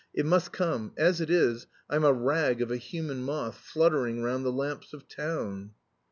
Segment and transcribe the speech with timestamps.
[0.15, 0.93] It must come.
[0.97, 5.07] As it is, I'm a rag of a human moth fluttering round the lamps of
[5.07, 5.73] town."